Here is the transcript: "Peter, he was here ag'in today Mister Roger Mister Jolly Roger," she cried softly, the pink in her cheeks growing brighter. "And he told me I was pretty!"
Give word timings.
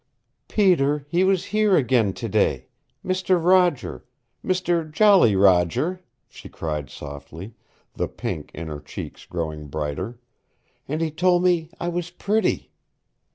"Peter, 0.47 1.05
he 1.09 1.23
was 1.23 1.45
here 1.45 1.77
ag'in 1.77 2.11
today 2.11 2.65
Mister 3.03 3.37
Roger 3.37 4.03
Mister 4.41 4.83
Jolly 4.83 5.35
Roger," 5.35 6.01
she 6.27 6.49
cried 6.49 6.89
softly, 6.89 7.53
the 7.93 8.07
pink 8.07 8.49
in 8.55 8.67
her 8.67 8.79
cheeks 8.79 9.27
growing 9.27 9.67
brighter. 9.67 10.19
"And 10.87 11.01
he 11.01 11.11
told 11.11 11.43
me 11.43 11.69
I 11.79 11.89
was 11.89 12.09
pretty!" 12.09 12.71